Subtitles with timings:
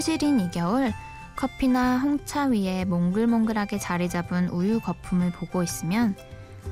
[0.00, 0.94] 손시린 이 겨울
[1.36, 6.16] 커피나 홍차 위에 몽글몽글하게 자리 잡은 우유 거품을 보고 있으면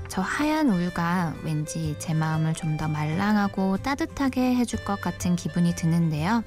[0.09, 6.43] 저 하얀 우유가 왠지 제 마음을 좀 더 말랑하고 따뜻하게 해줄 것 같은 기분이 드는데요.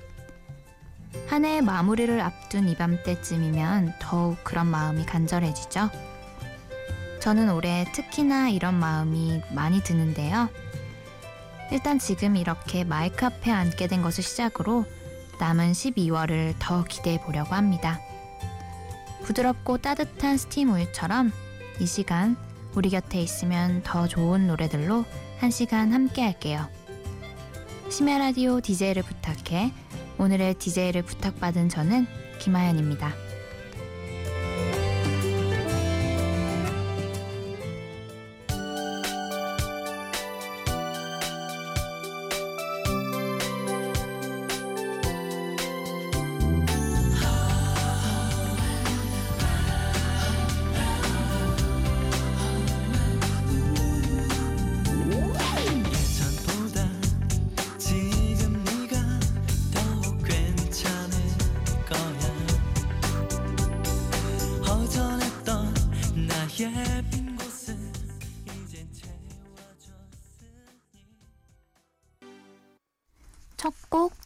[1.27, 5.91] 한 해의 마무리를 앞둔 이맘때쯤이면 더욱 그런 마음이 간절해지죠.
[7.19, 10.49] 저는 올해 특히나 이런 마음이 많이 드는데요.
[11.71, 14.85] 일단 지금 이렇게 마이크 앞에 앉게 된 것을 시작으로
[15.41, 17.99] 남은 12월을 더 기대해 보려고 합니다.
[19.23, 21.31] 부드럽고 따뜻한 스팀 우유처럼
[21.79, 22.37] 이 시간
[22.75, 25.03] 우리 곁에 있으면 더 좋은 노래들로
[25.39, 26.69] 한 시간 함께 할게요.
[27.89, 29.73] 심야 라디오 DJ를 부탁해
[30.19, 32.05] 오늘의 DJ를 부탁받은 저는
[32.37, 33.11] 김하연입니다.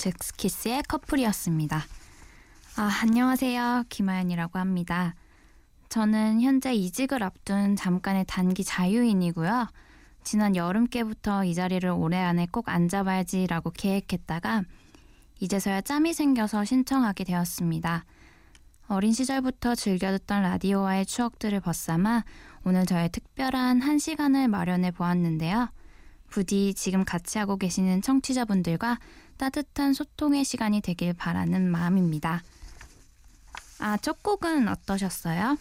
[0.05, 1.83] 잭스키스의 커플이었습니다.
[2.77, 3.85] 아, 안녕하세요.
[3.89, 5.15] 김아연이라고 합니다.
[5.89, 9.67] 저는 현재 이직을 앞둔 잠깐의 단기 자유인이고요.
[10.23, 14.63] 지난 여름께부터 이 자리를 올해 안에 꼭 앉아봐야지라고 계획했다가
[15.39, 18.05] 이제서야 짬이 생겨서 신청하게 되었습니다.
[18.87, 22.23] 어린 시절부터 즐겨 듣던 라디오와의 추억들을 벗삼아
[22.63, 25.69] 오늘 저의 특별한 한 시간을 마련해 보았는데요.
[26.29, 28.99] 부디 지금 같이 하고 계시는 청취자분들과
[29.38, 32.41] 따뜻한 소통의 시간이 되길 바라는 마음입니다.
[33.79, 35.57] 아, 첫 곡은 어떠셨어요?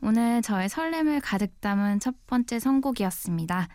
[0.00, 3.68] 오늘 저의 설렘을 가득 담은 첫 번째 선곡이었습니다.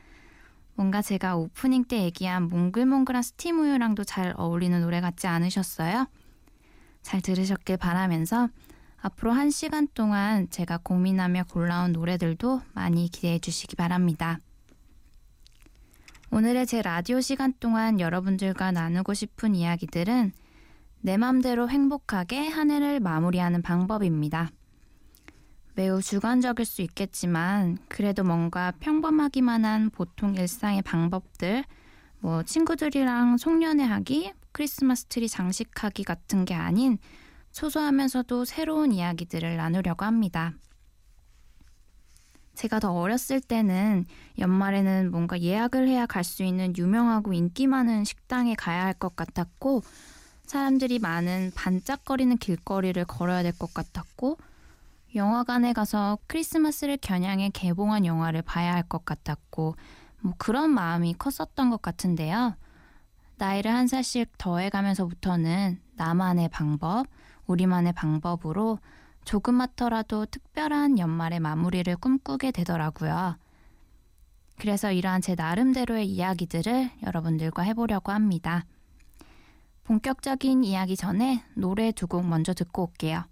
[0.75, 6.07] 뭔가 제가 오프닝 때 얘기한 몽글몽글한 스팀 우유랑도 잘 어울리는 노래 같지 않으셨어요?
[7.01, 8.49] 잘 들으셨길 바라면서
[9.01, 14.39] 앞으로 한 시간 동안 제가 고민하며 골라온 노래들도 많이 기대해 주시기 바랍니다.
[16.31, 20.31] 오늘의 제 라디오 시간 동안 여러분들과 나누고 싶은 이야기들은
[21.01, 24.51] 내 맘대로 행복하게 한 해를 마무리하는 방법입니다.
[25.73, 31.63] 매우 주관적일 수 있겠지만 그래도 뭔가 평범하기만 한 보통 일상의 방법들,
[32.19, 36.99] 뭐 친구들이랑 송년회하기, 크리스마스 트리 장식하기 같은 게 아닌
[37.53, 40.53] 소소하면서도 새로운 이야기들을 나누려고 합니다.
[42.59, 44.05] 제가 더 어렸을 때는
[44.37, 49.81] 연말에는 뭔가 예약을 해야 갈 수 있는 유명하고 인기 많은 식당에 가야 할 것 같았고,
[50.45, 54.37] 사람들이 많은 반짝거리는 길거리를 걸어야 될 것 같았고,
[55.15, 59.77] 영화관에 가서 크리스마스를 겨냥해 개봉한 영화를 봐야 할 것 같았고,
[60.19, 62.57] 뭐 그런 마음이 컸었던 것 같은데요.
[63.37, 67.07] 나이를 한 살씩 더해가면서부터는 나만의 방법,
[67.47, 68.79] 우리만의 방법으로
[69.25, 73.37] 조그맣더라도 특별한 연말의 마무리를 꿈꾸게 되더라고요.
[74.57, 78.65] 그래서 이러한 제 나름대로의 이야기들을 여러분들과 해보려고 합니다.
[79.83, 83.23] 본격적인 이야기 전에 노래 두 곡 먼저 듣고 올게요.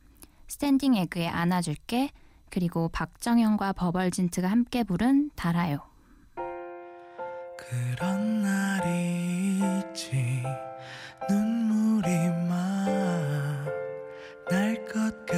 [0.48, 2.12] 스탠딩 에그의 안아줄게,
[2.50, 5.80] 그리고 박정현과 버벌진트가 함께 부른 달아요.
[7.58, 10.44] 그런 날이 있지
[11.30, 12.10] 눈물이
[12.48, 12.58] 막
[14.50, 15.37] 날 것 같은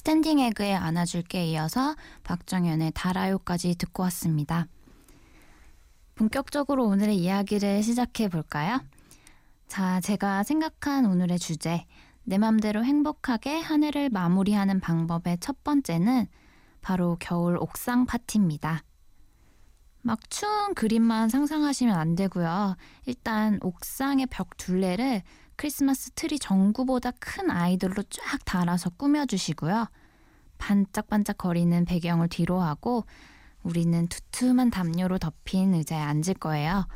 [0.00, 1.94] 스탠딩 에그의 안아줄게 이어서
[2.24, 4.66] 박정현의 달아요까지 듣고 왔습니다.
[6.14, 8.80] 본격적으로 오늘의 이야기를 시작해 볼까요?
[9.68, 11.84] 자, 제가 생각한 오늘의 주제,
[12.24, 16.28] 내 맘대로 행복하게 한 해를 마무리하는 방법의 첫 번째는
[16.80, 18.82] 바로 겨울 옥상 파티입니다.
[20.00, 22.74] 막 추운 그림만 상상하시면 안 되고요.
[23.04, 25.22] 일단 옥상의 벽 둘레를
[25.60, 29.90] 크리스마스 트리 전구보다 큰 아이들로 쫙 달아서 꾸며주시고요.
[30.56, 33.04] 반짝반짝 거리는 배경을 뒤로 하고
[33.62, 36.88] 우리는 두툼한 담요로 덮인 의자에 앉을 거예요.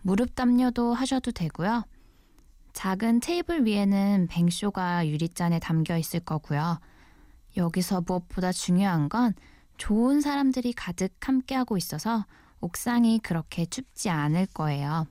[0.00, 1.84] 무릎 담요도 하셔도 되고요.
[2.72, 6.80] 작은 테이블 위에는 뱅쇼가 유리잔에 담겨 있을 거고요.
[7.58, 9.34] 여기서 무엇보다 중요한 건
[9.76, 12.24] 좋은 사람들이 가득 함께하고 있어서
[12.62, 15.06] 옥상이 그렇게 춥지 않을 거예요.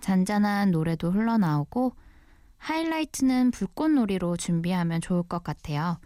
[0.00, 1.94] 잔잔한 노래도 흘러나오고
[2.60, 5.98] 하이라이트는 불꽃놀이로 준비하면 좋을 것 같아요.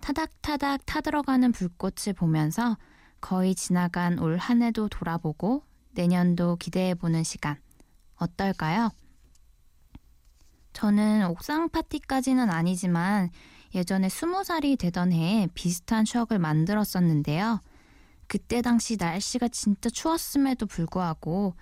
[0.00, 2.76] 타닥타닥 타들어가는 불꽃을 보면서
[3.20, 7.56] 거의 지나간 올 한 해도 돌아보고 내년도 기대해보는 시간
[8.16, 8.90] 어떨까요?
[10.72, 13.30] 저는 옥상 파티까지는 아니지만
[13.74, 17.60] 예전에 스무 살이 되던 해에 비슷한 추억을 만들었었는데요.
[18.28, 21.54] 그때 당시 날씨가 진짜 추웠음에도 불구하고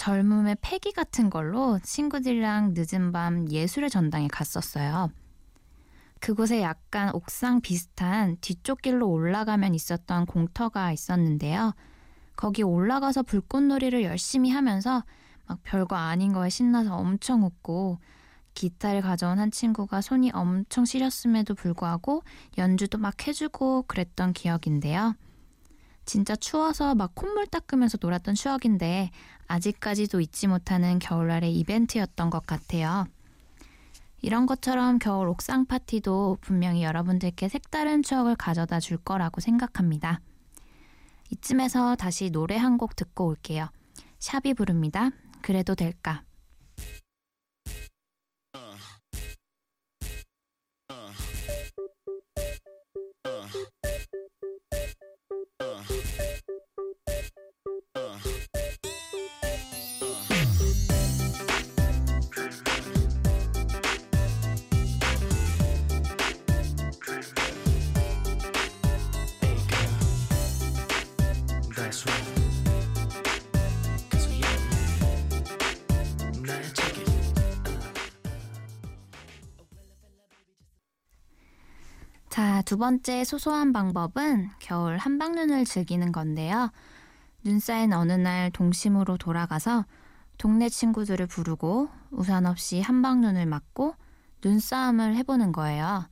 [0.00, 5.10] 젊음의 패기 같은 걸로 친구들이랑 늦은 밤 예술의 전당에 갔었어요.
[6.20, 11.74] 그곳에 약간 옥상 비슷한 뒤쪽 길로 올라가면 있었던 공터가 있었는데요.
[12.34, 15.04] 거기 올라가서 불꽃놀이를 열심히 하면서
[15.44, 17.98] 막 별거 아닌 거에 신나서 엄청 웃고
[18.54, 22.22] 기타를 가져온 한 친구가 손이 엄청 시렸음에도 불구하고
[22.56, 25.14] 연주도 막 해주고 그랬던 기억인데요.
[26.10, 29.12] 진짜 추워서 막 콧물 닦으면서 놀았던 추억인데
[29.46, 33.06] 아직까지도 잊지 못하는 겨울날의 이벤트였던 것 같아요.
[34.20, 40.20] 이런 것처럼 겨울 옥상 파티도 분명히 여러분들께 색다른 추억을 가져다 줄 거라고 생각합니다.
[41.30, 43.68] 이쯤에서 다시 노래 한 곡 듣고 올게요.
[44.18, 45.10] 샵이 부릅니다.
[45.42, 46.24] 그래도 될까?
[82.40, 86.70] 자, 두 번째 소소한 방법은 겨울 한방눈을 즐기는 건데요.
[87.44, 89.84] 눈 쌓인 어느 날 동심으로 돌아가서
[90.38, 93.94] 동네 친구들을 부르고 우산 없이 한방눈을 맞고
[94.42, 96.08] 눈싸움을 해보는 거예요.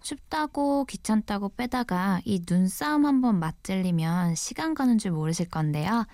[0.00, 6.06] 춥다고 귀찮다고 빼다가 이 눈싸움 한번 맞들리면 시간 가는 줄 모르실 건데요.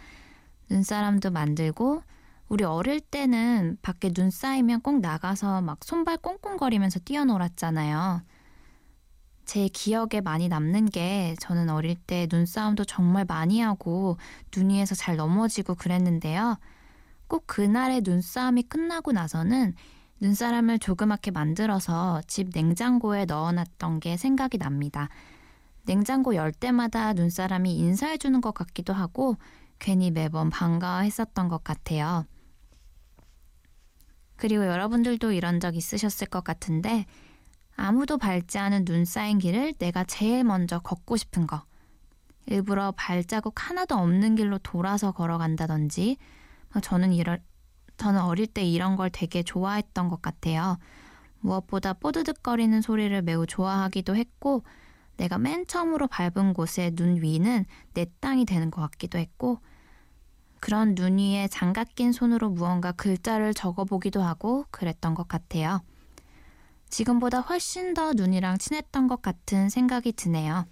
[0.68, 2.02] 눈사람도 만들고
[2.48, 8.22] 우리 어릴 때는 밖에 눈 쌓이면 꼭 나가서 막 손발 꽁꽁거리면서 뛰어놀았잖아요.
[9.44, 14.16] 제 기억에 많이 남는 게 저는 어릴 때 눈싸움도 정말 많이 하고
[14.50, 16.58] 눈 위에서 잘 넘어지고 그랬는데요.
[17.26, 19.74] 꼭 그날의 눈싸움이 끝나고 나서는
[20.20, 25.08] 눈사람을 조그맣게 만들어서 집 냉장고에 넣어놨던 게 생각이 납니다.
[25.84, 29.36] 냉장고 열 때마다 눈사람이 인사해주는 것 같기도 하고
[29.78, 32.24] 괜히 매번 반가워했었던 것 같아요.
[34.36, 37.06] 그리고 여러분들도 이런 적 있으셨을 것 같은데
[37.76, 41.64] 아무도 밟지 않은 눈 쌓인 길을 내가 제일 먼저 걷고 싶은 거.
[42.46, 46.18] 일부러 발자국 하나도 없는 길로 돌아서 걸어간다든지,
[46.82, 47.42] 저는 이럴,
[47.96, 50.78] 저는 어릴 때 이런 걸 되게 좋아했던 것 같아요.
[51.40, 54.62] 무엇보다 뽀드득거리는 소리를 매우 좋아하기도 했고,
[55.16, 59.60] 내가 맨 처음으로 밟은 곳의 눈 위는 내 땅이 되는 것 같기도 했고,
[60.60, 65.82] 그런 눈 위에 장갑 낀 손으로 무언가 글자를 적어보기도 하고 그랬던 것 같아요.
[66.88, 70.66] 지금보다 훨씬 더 눈이랑 친했던 것 같은 생각이 드네요.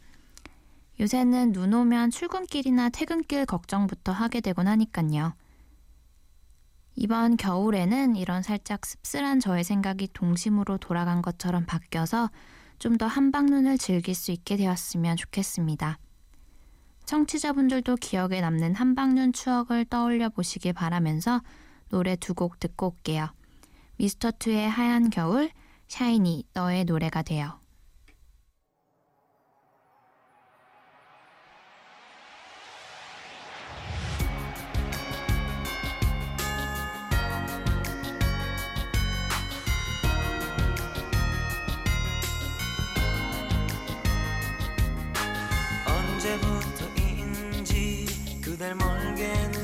[1.00, 5.34] 요새는 눈 오면 출근길이나 퇴근길 걱정부터 하게 되곤 하니깐요.
[6.94, 12.30] 이번 겨울에는 이런 살짝 씁쓸한 저의 생각이 동심으로 돌아간 것처럼 바뀌어서
[12.78, 15.98] 좀 더 한방눈을 즐길 수 있게 되었으면 좋겠습니다.
[17.04, 21.42] 청취자분들도 기억에 남는 한방눈 추억을 떠올려 보시길 바라면서
[21.90, 23.28] 노래 두 곡 듣고 올게요.
[24.00, 25.50] 미스터2의 하얀 겨울,
[25.92, 27.60] 샤이니 너의 노래가 되어.
[46.64, 48.06] 언제부터인지
[48.40, 49.61] 그댈 멀게 느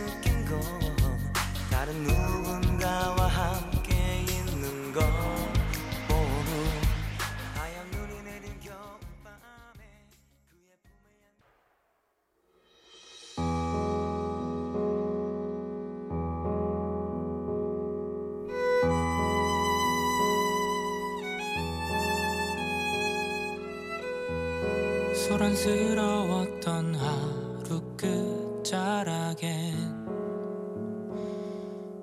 [25.38, 29.38] 소란스러웠던 하루 끝자락엔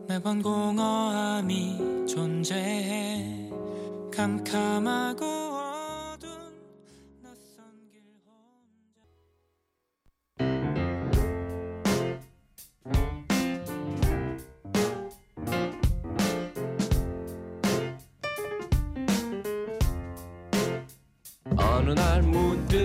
[0.07, 3.51] 매번 공허함이 존재해
[4.13, 6.53] 캄캄하고 어두운
[7.21, 8.01] 낯선 길
[21.57, 22.84] 어느 날 문득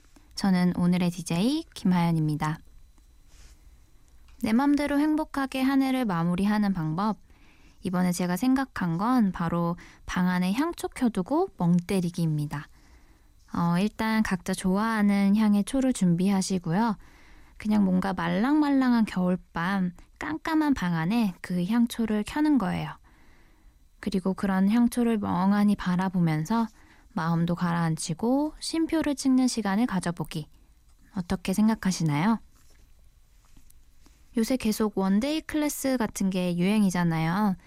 [0.41, 2.57] 저는 오늘의 DJ 김하연입니다.
[4.41, 7.19] 내 맘대로 행복하게 한 해를 마무리하는 방법.
[7.83, 9.75] 이번에 제가 생각한 건 바로
[10.07, 12.69] 방 안에 향초 켜두고 멍 때리기입니다.
[13.53, 16.97] 어, 일단 각자 좋아하는 향의 초를 준비하시고요.
[17.57, 22.89] 그냥 뭔가 말랑말랑한 겨울밤 깜깜한 방 안에 그 향초를 켜는 거예요.
[23.99, 26.65] 그리고 그런 향초를 멍하니 바라보면서
[27.13, 30.47] 마음도 가라앉히고 쉼표를 찍는 시간을 가져보기.
[31.15, 32.39] 어떻게 생각하시나요?
[34.37, 37.57] 요새 계속 one-day class 같은 게 유행이잖아요.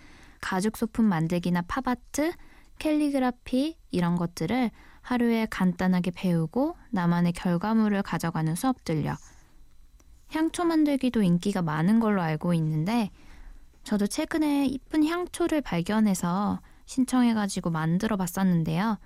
[0.40, 2.32] 가죽 소품 만들기나 팝아트,
[2.78, 4.70] 캘리그라피 이런 것들을
[5.02, 9.16] 하루에 간단하게 배우고 나만의 결과물을 가져가는 수업들요.
[10.30, 13.10] 향초 만들기도 인기가 많은 걸로 알고 있는데
[13.84, 18.98] 저도 최근에 이쁜 향초를 발견해서 신청해가지고 만들어 봤었는데요.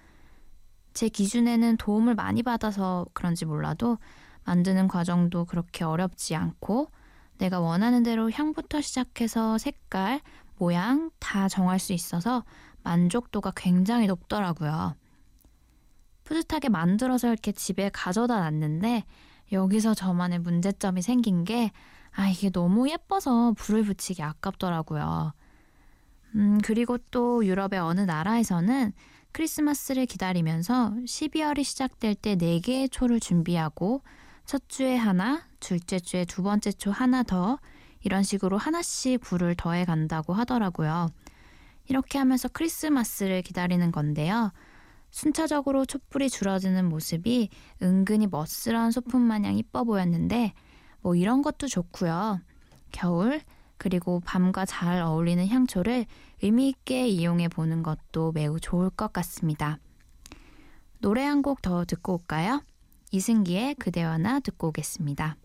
[0.98, 3.98] 제 기준에는 도움을 많이 받아서 그런지 몰라도
[4.42, 6.90] 만드는 과정도 그렇게 어렵지 않고
[7.38, 10.20] 내가 원하는 대로 향부터 시작해서 색깔,
[10.56, 12.42] 모양 다 정할 수 있어서
[12.82, 14.96] 만족도가 굉장히 높더라고요.
[16.24, 19.04] 뿌듯하게 만들어서 이렇게 집에 가져다 놨는데
[19.52, 21.70] 여기서 저만의 문제점이 생긴 게
[22.10, 25.32] 아, 이게 너무 예뻐서 불을 붙이기 아깝더라고요.
[26.34, 28.92] 음, 그리고 또 유럽의 어느 나라에서는
[29.32, 34.02] 크리스마스를 기다리면서 12월이 시작될 때 4개의 초를 준비하고
[34.44, 37.58] 첫 주에 하나, 둘째 주에 두 번째 초 하나 더
[38.02, 41.10] 이런 식으로 하나씩 불을 더해 간다고 하더라고요.
[41.88, 44.52] 이렇게 하면서 크리스마스를 기다리는 건데요.
[45.10, 47.48] 순차적으로 촛불이 줄어드는 모습이
[47.82, 50.52] 은근히 멋스러운 소품 마냥 이뻐 보였는데
[51.00, 52.40] 뭐 이런 것도 좋고요.
[52.92, 53.40] 겨울
[53.78, 56.06] 그리고 밤과 잘 어울리는 향초를
[56.42, 59.78] 의미 있게 이용해 보는 것도 매우 좋을 것 같습니다.
[61.00, 62.62] 노래 한 곡 더 듣고 올까요?
[63.12, 65.36] 이승기의 그대와 나 듣고 오겠습니다.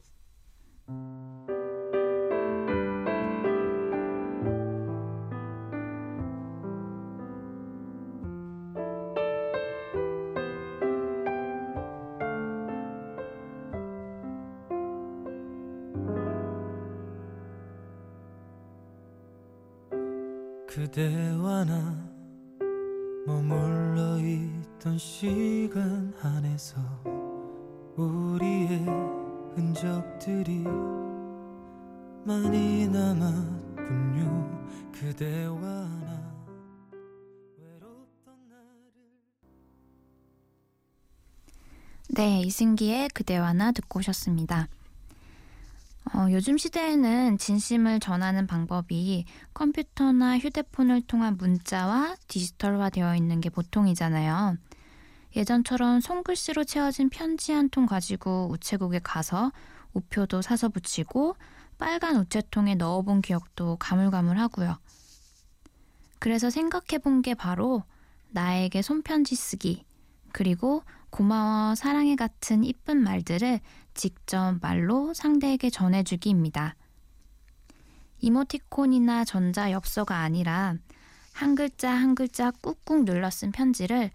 [26.64, 26.78] 안에서
[27.98, 28.86] 우리의
[29.54, 30.64] 흔적들이
[32.26, 36.34] 많이 남았군요 그대와 나
[37.58, 38.92] 외롭던 나를
[42.16, 44.70] 네, 이승기의 그대와 나 듣고 오셨습니다.
[46.16, 54.58] 어, 요즘 시대에는 진심을 전하는 방법이 컴퓨터나 휴대폰을 통한 문자와 디지털화 되어 있는 게 보통이잖아요.
[55.36, 59.52] 예전처럼 손글씨로 채워진 편지 한 통 가지고 우체국에 가서
[59.94, 61.36] 우표도 사서 붙이고
[61.78, 64.78] 빨간 우체통에 넣어본 기억도 가물가물하고요.
[66.20, 67.84] 그래서 생각해 본 게 바로
[68.30, 69.86] 나에게 손편지 쓰기,
[70.32, 73.60] 그리고 고마워, 사랑해 같은 이쁜 말들을
[73.94, 76.76] 직접 말로 상대에게 전해주기입니다.
[78.20, 80.76] 이모티콘이나 전자 엽서가 아니라
[81.34, 84.12] 한 글자 한 글자 꾹꾹 눌러 쓴 편지를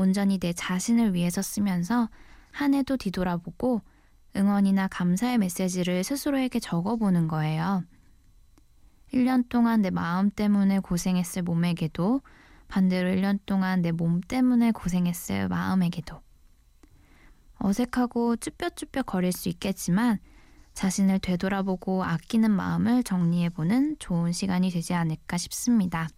[0.00, 2.08] 온전히 내 자신을 위해서 쓰면서
[2.52, 3.82] 한 해도 뒤돌아보고
[4.34, 7.84] 응원이나 감사의 메시지를 스스로에게 적어보는 거예요.
[9.12, 12.22] 1년 동안 내 마음 때문에 고생했을 몸에게도
[12.68, 16.20] 반대로 1년 동안 내 몸 때문에 고생했을 마음에게도
[17.58, 20.18] 어색하고 쭈뼛쭈뼛 거릴 수 있겠지만
[20.72, 26.08] 자신을 되돌아보고 아끼는 마음을 정리해보는 좋은 시간이 되지 않을까 싶습니다.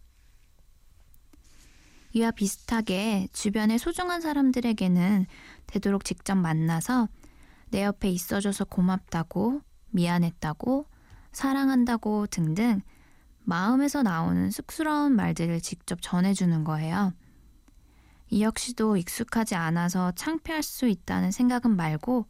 [2.13, 5.27] 이와 비슷하게 주변의 소중한 사람들에게는
[5.67, 7.09] 되도록 직접 만나서
[7.71, 10.87] 내 옆에 있어줘서 고맙다고, 미안했다고,
[11.33, 12.83] 사랑한다고 등등
[13.45, 17.15] 마음에서 나오는 쑥스러운 말들을 직접 전해주는 거예요.
[18.29, 22.27] 이 역시도 익숙하지 않아서 창피할 수 있다는 생각은 말고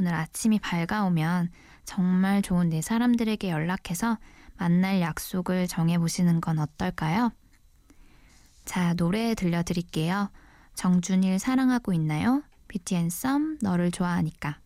[0.00, 1.50] 오늘 아침이 밝아오면
[1.84, 4.18] 정말 좋은 네 사람들에게 연락해서
[4.56, 7.32] 만날 약속을 정해보시는 건 어떨까요?
[8.64, 10.30] 자, 노래 들려드릴게요.
[10.74, 12.42] 정준일 사랑하고 있나요?
[12.68, 14.58] 뷰티핸섬 너를 좋아하니까.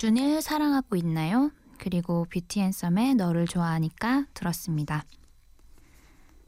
[0.00, 1.50] 정준일 사랑하고 있나요?
[1.76, 5.04] 그리고 뷰티핸섬의 너를 좋아하니까 들었습니다.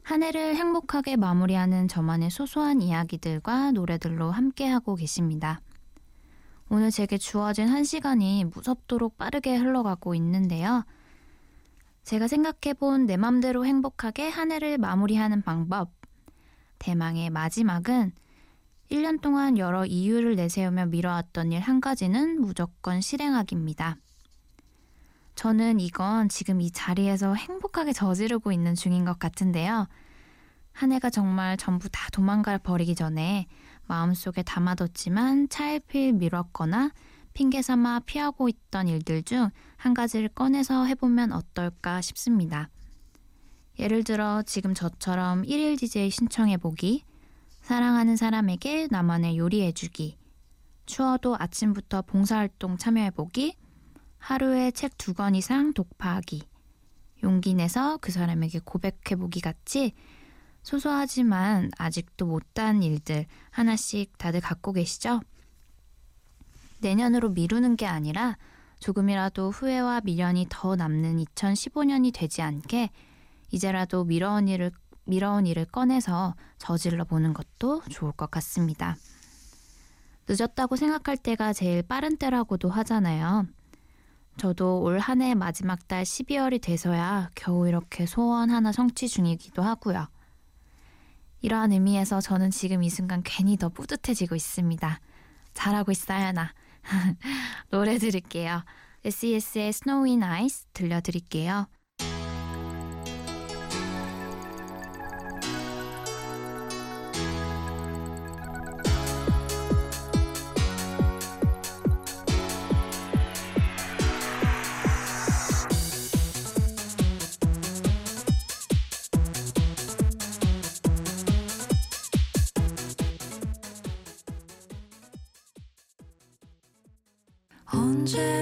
[0.01, 5.61] 한 해를 행복하게 마무리하는 저만의 소소한 이야기들과 노래들로 함께하고 계십니다.
[6.67, 10.83] 오늘 제게 주어진 한 시간이 무섭도록 빠르게 흘러가고 있는데요.
[12.05, 15.91] 제가 생각해본 내 맘대로 행복하게 한 해를 마무리하는 방법.
[16.79, 18.13] 대망의 마지막은
[18.93, 23.97] 1년 동안 여러 이유를 내세우며 미뤄왔던 일 한 가지는 무조건 실행하기입니다.
[25.33, 29.87] 저는 이건 지금 이 자리에서 행복하게 저지르고 있는 중인 것 같은데요.
[30.73, 33.47] 한 해가 정말 전부 다 도망가 버리기 전에
[33.87, 36.91] 마음속에 담아뒀지만 차일피일 미뤘거나
[37.33, 42.69] 핑계 삼아 피하고 있던 일들 중 한 가지를 꺼내서 해보면 어떨까 싶습니다.
[43.79, 47.03] 예를 들어 지금 저처럼 1일 DJ 신청해보기,
[47.63, 50.17] 사랑하는 사람에게 나만의 요리해주기,
[50.85, 53.55] 추워도 아침부터 봉사활동 참여해보기,
[54.17, 56.43] 하루에 책 두 권 이상 독파하기,
[57.23, 59.93] 용기 내서 그 사람에게 고백해보기 같이
[60.61, 65.21] 소소하지만 아직도 못한 일들 하나씩 다들 갖고 계시죠?
[66.81, 68.37] 내년으로 미루는 게 아니라
[68.79, 72.89] 조금이라도 후회와 미련이 더 남는 2015년이 되지 않게
[73.51, 74.71] 이제라도 미뤄온 일을,
[75.05, 78.95] 미뤄온 일을 꺼내서 저질러 보는 것도 좋을 것 같습니다.
[80.27, 83.45] 늦었다고 생각할 때가 제일 빠른 때라고도 하잖아요.
[84.37, 90.07] 저도 올 한 해 마지막 달 12월이 돼서야 겨우 이렇게 소원 하나 성취 중이기도 하고요.
[91.41, 94.99] 이러한 의미에서 저는 지금 이 순간 괜히 더 뿌듯해지고 있습니다.
[95.53, 96.53] 잘하고 있어요, 나.
[97.69, 98.63] 노래 들을게요.
[99.05, 101.67] SES의 Snow in Ice 들려드릴게요.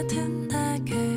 [0.01, 1.11] 언제든 내게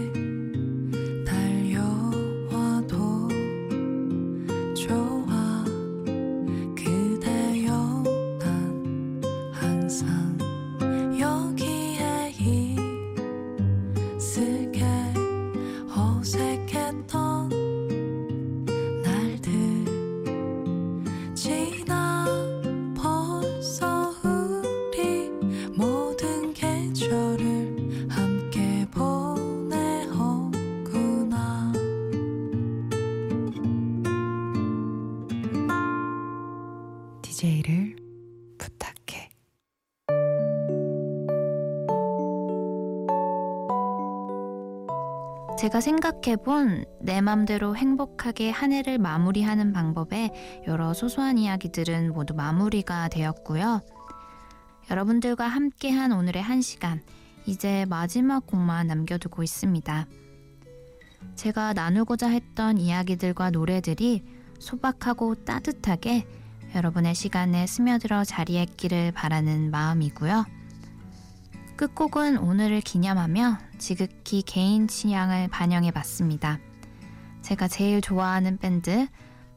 [45.65, 53.81] 제가 생각해본 내 맘대로 행복하게 한 해를 마무리하는 방법의 여러 소소한 이야기들은 모두 마무리가 되었고요.
[54.91, 57.01] 여러분들과 함께한 오늘의 한 시간,
[57.47, 60.07] 이제 마지막 곡만 남겨두고 있습니다.
[61.35, 64.23] 제가 나누고자 했던 이야기들과 노래들이
[64.59, 66.27] 소박하고 따뜻하게
[66.75, 70.45] 여러분의 시간에 스며들어 자리했기를 바라는 마음이고요.
[71.85, 76.59] 끝곡은 오늘을 기념하며 지극히 개인 취향을 반영해 봤습니다.
[77.43, 79.07] 제가 제일 좋아하는 밴드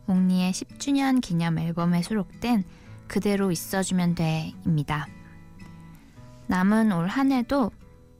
[0.07, 2.65] 몽니의 10주년 기념 앨범에 수록된
[3.07, 5.07] 그대로 있어주면 돼입니다.
[6.47, 7.71] 남은 올 한 해도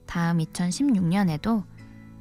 [0.06, 1.64] 다음 2016년에도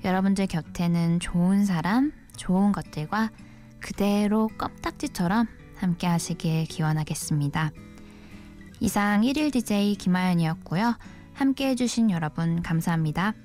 [0.04, 3.32] 여러분들 곁에는 좋은 사람, 좋은 것들과
[3.80, 5.48] 그대로 껌딱지처럼
[5.78, 7.72] 함께 하시길 기원하겠습니다.
[8.82, 10.98] 이상 1일 DJ 김아연이었고요.
[11.38, 13.36] 함께 해주신 여러분 감사합니다.